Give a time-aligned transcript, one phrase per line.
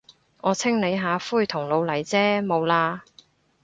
[0.41, 3.01] 我清理下灰同老泥啫，冇喇。